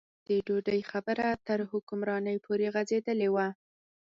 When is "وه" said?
3.35-3.47